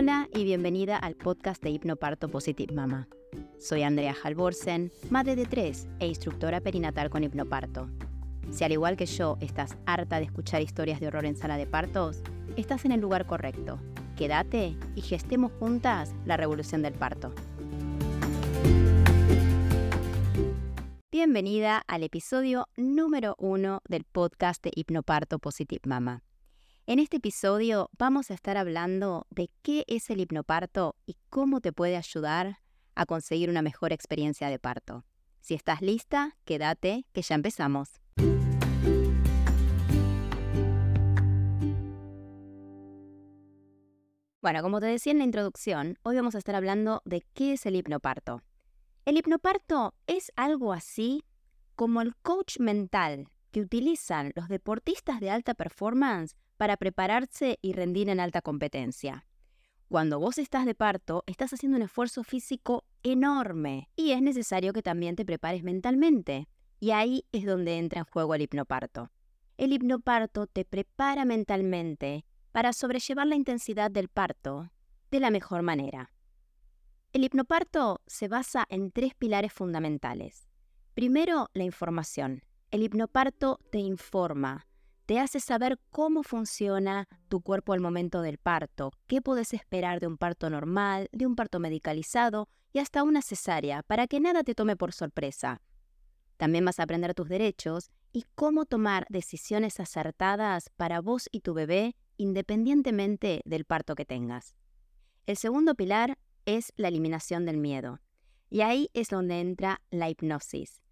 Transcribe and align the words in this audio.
Hola 0.00 0.28
y 0.32 0.44
bienvenida 0.44 0.96
al 0.96 1.16
podcast 1.16 1.60
de 1.60 1.70
Hipnoparto 1.70 2.28
Positive 2.28 2.72
Mama. 2.72 3.08
Soy 3.58 3.82
Andrea 3.82 4.14
Halvorsen, 4.22 4.92
madre 5.10 5.34
de 5.34 5.44
tres 5.44 5.88
e 5.98 6.06
instructora 6.06 6.60
perinatal 6.60 7.10
con 7.10 7.24
hipnoparto. 7.24 7.90
Si 8.52 8.62
al 8.62 8.70
igual 8.70 8.96
que 8.96 9.06
yo 9.06 9.38
estás 9.40 9.76
harta 9.86 10.18
de 10.18 10.26
escuchar 10.26 10.62
historias 10.62 11.00
de 11.00 11.08
horror 11.08 11.24
en 11.24 11.34
sala 11.34 11.56
de 11.56 11.66
partos, 11.66 12.22
estás 12.56 12.84
en 12.84 12.92
el 12.92 13.00
lugar 13.00 13.26
correcto. 13.26 13.80
Quédate 14.16 14.76
y 14.94 15.00
gestemos 15.00 15.50
juntas 15.58 16.14
la 16.24 16.36
revolución 16.36 16.80
del 16.80 16.94
parto. 16.94 17.34
Bienvenida 21.10 21.82
al 21.88 22.04
episodio 22.04 22.68
número 22.76 23.34
uno 23.36 23.80
del 23.88 24.04
podcast 24.04 24.62
de 24.62 24.70
Hipnoparto 24.76 25.40
Positive 25.40 25.80
Mama. 25.86 26.22
En 26.90 27.00
este 27.00 27.18
episodio 27.18 27.90
vamos 27.98 28.30
a 28.30 28.34
estar 28.34 28.56
hablando 28.56 29.26
de 29.28 29.50
qué 29.60 29.84
es 29.88 30.08
el 30.08 30.20
hipnoparto 30.20 30.96
y 31.04 31.18
cómo 31.28 31.60
te 31.60 31.70
puede 31.70 31.98
ayudar 31.98 32.60
a 32.94 33.04
conseguir 33.04 33.50
una 33.50 33.60
mejor 33.60 33.92
experiencia 33.92 34.48
de 34.48 34.58
parto. 34.58 35.04
Si 35.42 35.52
estás 35.52 35.82
lista, 35.82 36.38
quédate, 36.46 37.04
que 37.12 37.20
ya 37.20 37.34
empezamos. 37.34 38.00
Bueno, 44.40 44.62
como 44.62 44.80
te 44.80 44.86
decía 44.86 45.12
en 45.12 45.18
la 45.18 45.24
introducción, 45.24 45.98
hoy 46.04 46.16
vamos 46.16 46.36
a 46.36 46.38
estar 46.38 46.54
hablando 46.54 47.02
de 47.04 47.22
qué 47.34 47.52
es 47.52 47.66
el 47.66 47.76
hipnoparto. 47.76 48.40
El 49.04 49.18
hipnoparto 49.18 49.92
es 50.06 50.32
algo 50.36 50.72
así 50.72 51.22
como 51.76 52.00
el 52.00 52.16
coach 52.16 52.58
mental 52.58 53.28
que 53.58 53.64
utilizan 53.64 54.30
los 54.36 54.46
deportistas 54.46 55.18
de 55.18 55.30
alta 55.30 55.52
performance 55.52 56.36
para 56.56 56.76
prepararse 56.76 57.58
y 57.60 57.72
rendir 57.72 58.08
en 58.08 58.20
alta 58.20 58.40
competencia. 58.40 59.26
Cuando 59.88 60.20
vos 60.20 60.38
estás 60.38 60.64
de 60.64 60.76
parto, 60.76 61.24
estás 61.26 61.52
haciendo 61.52 61.76
un 61.76 61.82
esfuerzo 61.82 62.22
físico 62.22 62.84
enorme 63.02 63.88
y 63.96 64.12
es 64.12 64.22
necesario 64.22 64.72
que 64.72 64.82
también 64.82 65.16
te 65.16 65.24
prepares 65.24 65.64
mentalmente. 65.64 66.46
Y 66.78 66.92
ahí 66.92 67.24
es 67.32 67.44
donde 67.44 67.78
entra 67.78 68.00
en 68.00 68.04
juego 68.04 68.32
el 68.36 68.42
hipnoparto. 68.42 69.10
El 69.56 69.72
hipnoparto 69.72 70.46
te 70.46 70.64
prepara 70.64 71.24
mentalmente 71.24 72.24
para 72.52 72.72
sobrellevar 72.72 73.26
la 73.26 73.34
intensidad 73.34 73.90
del 73.90 74.08
parto 74.08 74.70
de 75.10 75.18
la 75.18 75.30
mejor 75.30 75.62
manera. 75.62 76.12
El 77.12 77.24
hipnoparto 77.24 78.02
se 78.06 78.28
basa 78.28 78.66
en 78.68 78.92
tres 78.92 79.16
pilares 79.16 79.52
fundamentales. 79.52 80.48
Primero, 80.94 81.50
la 81.54 81.64
información. 81.64 82.44
El 82.70 82.82
hipnoparto 82.82 83.58
te 83.70 83.78
informa, 83.78 84.66
te 85.06 85.18
hace 85.18 85.40
saber 85.40 85.80
cómo 85.88 86.22
funciona 86.22 87.08
tu 87.28 87.40
cuerpo 87.40 87.72
al 87.72 87.80
momento 87.80 88.20
del 88.20 88.36
parto, 88.36 88.92
qué 89.06 89.22
puedes 89.22 89.54
esperar 89.54 90.00
de 90.00 90.06
un 90.06 90.18
parto 90.18 90.50
normal, 90.50 91.08
de 91.12 91.24
un 91.24 91.34
parto 91.34 91.60
medicalizado 91.60 92.46
y 92.74 92.80
hasta 92.80 93.04
una 93.04 93.22
cesárea, 93.22 93.82
para 93.84 94.06
que 94.06 94.20
nada 94.20 94.44
te 94.44 94.54
tome 94.54 94.76
por 94.76 94.92
sorpresa. 94.92 95.62
También 96.36 96.62
vas 96.66 96.78
a 96.78 96.82
aprender 96.82 97.14
tus 97.14 97.30
derechos 97.30 97.90
y 98.12 98.26
cómo 98.34 98.66
tomar 98.66 99.06
decisiones 99.08 99.80
acertadas 99.80 100.68
para 100.76 101.00
vos 101.00 101.30
y 101.32 101.40
tu 101.40 101.54
bebé 101.54 101.96
independientemente 102.18 103.40
del 103.46 103.64
parto 103.64 103.94
que 103.94 104.04
tengas. 104.04 104.56
El 105.24 105.38
segundo 105.38 105.74
pilar 105.74 106.18
es 106.44 106.74
la 106.76 106.88
eliminación 106.88 107.46
del 107.46 107.56
miedo. 107.56 108.00
Y 108.50 108.60
ahí 108.60 108.90
es 108.92 109.08
donde 109.08 109.40
entra 109.40 109.80
la 109.90 110.10
hipnosis. 110.10 110.82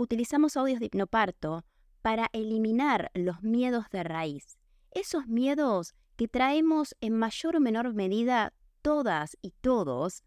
Utilizamos 0.00 0.56
audios 0.56 0.78
de 0.78 0.86
hipnoparto 0.86 1.64
para 2.02 2.28
eliminar 2.32 3.10
los 3.14 3.42
miedos 3.42 3.86
de 3.90 4.04
raíz. 4.04 4.56
Esos 4.92 5.26
miedos 5.26 5.92
que 6.16 6.28
traemos 6.28 6.94
en 7.00 7.14
mayor 7.14 7.56
o 7.56 7.60
menor 7.60 7.92
medida 7.94 8.52
todas 8.80 9.36
y 9.42 9.50
todos 9.60 10.22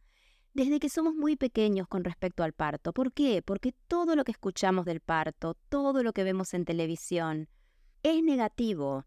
desde 0.53 0.81
que 0.81 0.89
somos 0.89 1.15
muy 1.15 1.37
pequeños 1.37 1.87
con 1.87 2.03
respecto 2.03 2.43
al 2.43 2.51
parto. 2.51 2.91
¿Por 2.91 3.13
qué? 3.13 3.41
Porque 3.41 3.73
todo 3.87 4.17
lo 4.17 4.25
que 4.25 4.33
escuchamos 4.33 4.83
del 4.83 4.99
parto, 4.99 5.53
todo 5.69 6.03
lo 6.03 6.11
que 6.11 6.25
vemos 6.25 6.53
en 6.53 6.65
televisión, 6.65 7.47
es 8.03 8.21
negativo. 8.21 9.05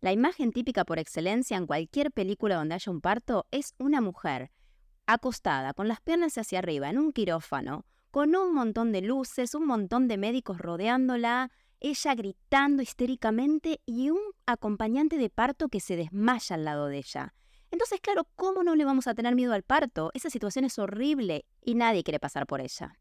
La 0.00 0.12
imagen 0.12 0.52
típica 0.52 0.84
por 0.84 1.00
excelencia 1.00 1.56
en 1.56 1.66
cualquier 1.66 2.12
película 2.12 2.54
donde 2.54 2.76
haya 2.76 2.92
un 2.92 3.00
parto 3.00 3.48
es 3.50 3.74
una 3.78 4.00
mujer 4.00 4.52
acostada 5.06 5.74
con 5.74 5.88
las 5.88 6.00
piernas 6.00 6.38
hacia 6.38 6.60
arriba 6.60 6.88
en 6.88 6.98
un 6.98 7.12
quirófano, 7.12 7.84
con 8.14 8.36
un 8.36 8.54
montón 8.54 8.92
de 8.92 9.00
luces, 9.00 9.56
un 9.56 9.66
montón 9.66 10.06
de 10.06 10.16
médicos 10.16 10.58
rodeándola, 10.58 11.50
ella 11.80 12.14
gritando 12.14 12.80
histéricamente 12.80 13.80
y 13.86 14.10
un 14.10 14.20
acompañante 14.46 15.18
de 15.18 15.30
parto 15.30 15.68
que 15.68 15.80
se 15.80 15.96
desmaya 15.96 16.54
al 16.54 16.64
lado 16.64 16.86
de 16.86 16.98
ella. 16.98 17.34
Entonces, 17.72 17.98
claro, 18.00 18.28
¿cómo 18.36 18.62
no 18.62 18.76
le 18.76 18.84
vamos 18.84 19.08
a 19.08 19.14
tener 19.14 19.34
miedo 19.34 19.52
al 19.52 19.64
parto? 19.64 20.12
Esa 20.14 20.30
situación 20.30 20.64
es 20.64 20.78
horrible 20.78 21.44
y 21.60 21.74
nadie 21.74 22.04
quiere 22.04 22.20
pasar 22.20 22.46
por 22.46 22.60
ella. 22.60 23.00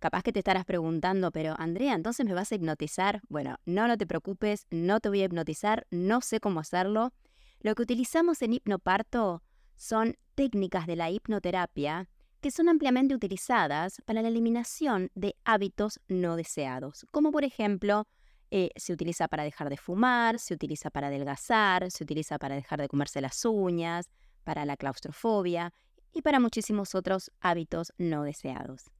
Capaz 0.00 0.22
que 0.22 0.34
te 0.34 0.40
estarás 0.40 0.66
preguntando, 0.66 1.32
pero 1.32 1.54
Andrea, 1.56 1.94
¿entonces 1.94 2.26
me 2.26 2.34
vas 2.34 2.52
a 2.52 2.56
hipnotizar? 2.56 3.22
Bueno, 3.30 3.56
no, 3.64 3.88
no 3.88 3.96
te 3.96 4.06
preocupes, 4.06 4.66
no 4.70 5.00
te 5.00 5.08
voy 5.08 5.22
a 5.22 5.24
hipnotizar, 5.24 5.86
no 5.90 6.20
sé 6.20 6.40
cómo 6.40 6.60
hacerlo. 6.60 7.14
Lo 7.60 7.74
que 7.74 7.84
utilizamos 7.84 8.42
en 8.42 8.52
hipnoparto 8.52 9.42
son 9.76 10.18
técnicas 10.34 10.86
de 10.86 10.96
la 10.96 11.10
hipnoterapia 11.10 12.06
que 12.42 12.50
son 12.50 12.68
ampliamente 12.68 13.14
utilizadas 13.14 14.02
para 14.04 14.20
la 14.20 14.28
eliminación 14.28 15.10
de 15.14 15.36
hábitos 15.44 16.00
no 16.08 16.34
deseados, 16.36 17.06
como 17.12 17.30
por 17.30 17.44
ejemplo 17.44 18.06
eh, 18.50 18.70
se 18.76 18.92
utiliza 18.92 19.28
para 19.28 19.44
dejar 19.44 19.70
de 19.70 19.76
fumar, 19.76 20.40
se 20.40 20.52
utiliza 20.52 20.90
para 20.90 21.06
adelgazar, 21.06 21.90
se 21.90 22.02
utiliza 22.02 22.38
para 22.38 22.56
dejar 22.56 22.80
de 22.80 22.88
comerse 22.88 23.20
las 23.20 23.44
uñas, 23.44 24.10
para 24.42 24.66
la 24.66 24.76
claustrofobia 24.76 25.72
y 26.12 26.22
para 26.22 26.40
muchísimos 26.40 26.96
otros 26.96 27.30
hábitos 27.40 27.92
no 27.96 28.24
deseados. 28.24 28.90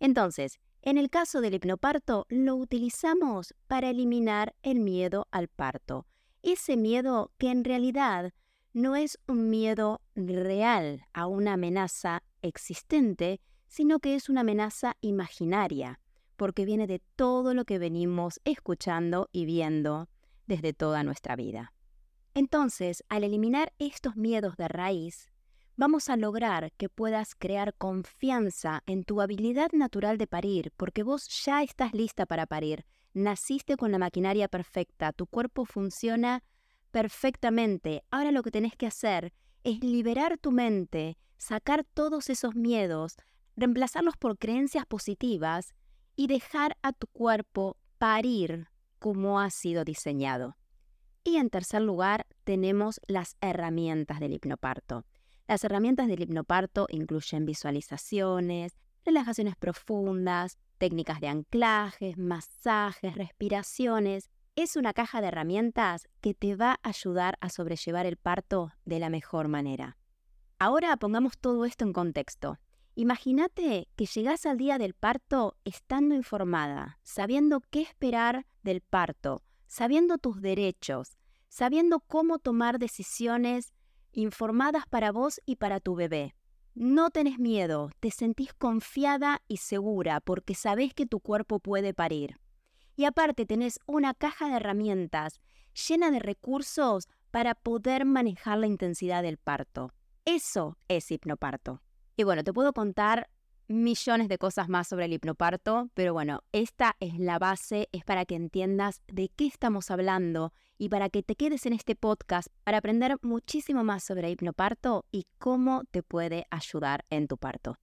Entonces, 0.00 0.58
en 0.80 0.96
el 0.96 1.10
caso 1.10 1.42
del 1.42 1.54
hipnoparto, 1.54 2.24
lo 2.30 2.56
utilizamos 2.56 3.54
para 3.66 3.90
eliminar 3.90 4.54
el 4.62 4.80
miedo 4.80 5.28
al 5.30 5.48
parto, 5.48 6.06
ese 6.42 6.78
miedo 6.78 7.30
que 7.36 7.50
en 7.50 7.62
realidad 7.62 8.32
no 8.74 8.96
es 8.96 9.18
un 9.28 9.50
miedo 9.50 10.02
real 10.16 11.06
a 11.12 11.28
una 11.28 11.52
amenaza 11.52 12.24
existente, 12.42 13.40
sino 13.68 14.00
que 14.00 14.16
es 14.16 14.28
una 14.28 14.40
amenaza 14.40 14.96
imaginaria, 15.00 16.00
porque 16.36 16.64
viene 16.64 16.88
de 16.88 17.00
todo 17.14 17.54
lo 17.54 17.64
que 17.64 17.78
venimos 17.78 18.40
escuchando 18.44 19.28
y 19.30 19.46
viendo 19.46 20.08
desde 20.46 20.72
toda 20.72 21.04
nuestra 21.04 21.36
vida. 21.36 21.72
Entonces, 22.34 23.04
al 23.08 23.22
eliminar 23.22 23.72
estos 23.78 24.16
miedos 24.16 24.56
de 24.56 24.66
raíz, 24.66 25.30
vamos 25.76 26.08
a 26.08 26.16
lograr 26.16 26.72
que 26.72 26.88
puedas 26.88 27.36
crear 27.36 27.74
confianza 27.74 28.82
en 28.86 29.04
tu 29.04 29.20
habilidad 29.20 29.70
natural 29.72 30.18
de 30.18 30.26
parir, 30.26 30.72
porque 30.76 31.04
vos 31.04 31.28
ya 31.44 31.62
estás 31.62 31.94
lista 31.94 32.26
para 32.26 32.46
parir, 32.46 32.84
naciste 33.12 33.76
con 33.76 33.92
la 33.92 33.98
maquinaria 33.98 34.48
perfecta, 34.48 35.12
tu 35.12 35.28
cuerpo 35.28 35.64
funciona 35.64 36.42
perfectamente. 36.94 38.04
Ahora 38.12 38.30
lo 38.30 38.44
que 38.44 38.52
tenés 38.52 38.76
que 38.76 38.86
hacer 38.86 39.32
es 39.64 39.82
liberar 39.82 40.38
tu 40.38 40.52
mente 40.52 41.18
sacar 41.38 41.84
todos 41.84 42.30
esos 42.30 42.54
miedos, 42.54 43.16
reemplazarlos 43.56 44.16
por 44.16 44.38
creencias 44.38 44.86
positivas 44.86 45.74
y 46.14 46.28
dejar 46.28 46.76
a 46.82 46.92
tu 46.92 47.08
cuerpo 47.08 47.76
parir 47.98 48.68
como 49.00 49.40
ha 49.40 49.50
sido 49.50 49.84
diseñado. 49.84 50.56
Y 51.24 51.36
en 51.36 51.50
tercer 51.50 51.82
lugar, 51.82 52.26
tenemos 52.44 53.00
las 53.08 53.36
herramientas 53.40 54.20
del 54.20 54.32
hipnoparto. 54.32 55.04
Las 55.48 55.64
herramientas 55.64 56.06
del 56.06 56.22
hipnoparto 56.22 56.86
incluyen 56.90 57.44
visualizaciones, 57.44 58.76
relajaciones 59.04 59.56
profundas, 59.56 60.58
técnicas 60.78 61.20
de 61.20 61.26
anclajes, 61.26 62.16
masajes, 62.18 63.16
respiraciones. 63.16 64.30
Es 64.56 64.76
una 64.76 64.92
caja 64.92 65.20
de 65.20 65.26
herramientas 65.26 66.08
que 66.20 66.32
te 66.32 66.54
va 66.54 66.78
a 66.84 66.90
ayudar 66.90 67.36
a 67.40 67.48
sobrellevar 67.48 68.06
el 68.06 68.16
parto 68.16 68.70
de 68.84 69.00
la 69.00 69.10
mejor 69.10 69.48
manera. 69.48 69.96
Ahora 70.60 70.96
pongamos 70.96 71.36
todo 71.38 71.64
esto 71.64 71.84
en 71.84 71.92
contexto. 71.92 72.60
Imagínate 72.94 73.88
que 73.96 74.06
llegás 74.06 74.46
al 74.46 74.56
día 74.56 74.78
del 74.78 74.94
parto 74.94 75.56
estando 75.64 76.14
informada, 76.14 77.00
sabiendo 77.02 77.62
qué 77.72 77.82
esperar 77.82 78.46
del 78.62 78.80
parto, 78.80 79.42
sabiendo 79.66 80.18
tus 80.18 80.40
derechos, 80.40 81.18
sabiendo 81.48 81.98
cómo 81.98 82.38
tomar 82.38 82.78
decisiones 82.78 83.74
informadas 84.12 84.84
para 84.88 85.10
vos 85.10 85.40
y 85.46 85.56
para 85.56 85.80
tu 85.80 85.96
bebé. 85.96 86.36
No 86.74 87.10
tenés 87.10 87.40
miedo, 87.40 87.90
te 87.98 88.12
sentís 88.12 88.54
confiada 88.54 89.42
y 89.48 89.56
segura 89.56 90.20
porque 90.20 90.54
sabés 90.54 90.94
que 90.94 91.06
tu 91.06 91.18
cuerpo 91.18 91.58
puede 91.58 91.92
parir. 91.92 92.38
Y 92.96 93.04
aparte 93.04 93.46
tenés 93.46 93.80
una 93.86 94.14
caja 94.14 94.48
de 94.48 94.56
herramientas 94.56 95.40
llena 95.88 96.10
de 96.10 96.20
recursos 96.20 97.08
para 97.30 97.54
poder 97.54 98.04
manejar 98.04 98.58
la 98.58 98.66
intensidad 98.66 99.22
del 99.22 99.38
parto. 99.38 99.92
Eso 100.24 100.78
es 100.88 101.10
hipnoparto. 101.10 101.82
Y 102.16 102.22
bueno, 102.22 102.44
te 102.44 102.52
puedo 102.52 102.72
contar 102.72 103.28
millones 103.66 104.28
de 104.28 104.38
cosas 104.38 104.68
más 104.68 104.88
sobre 104.88 105.06
el 105.06 105.12
hipnoparto, 105.12 105.90
pero 105.94 106.12
bueno, 106.12 106.42
esta 106.52 106.96
es 107.00 107.18
la 107.18 107.38
base, 107.38 107.88
es 107.92 108.04
para 108.04 108.24
que 108.24 108.34
entiendas 108.34 109.02
de 109.08 109.30
qué 109.34 109.46
estamos 109.46 109.90
hablando 109.90 110.52
y 110.78 110.88
para 110.88 111.08
que 111.08 111.22
te 111.22 111.34
quedes 111.34 111.66
en 111.66 111.72
este 111.72 111.96
podcast 111.96 112.48
para 112.62 112.78
aprender 112.78 113.16
muchísimo 113.22 113.84
más 113.84 114.04
sobre 114.04 114.30
hipnoparto 114.30 115.06
y 115.10 115.26
cómo 115.38 115.84
te 115.90 116.02
puede 116.02 116.46
ayudar 116.50 117.04
en 117.10 117.26
tu 117.26 117.38
parto. 117.38 117.78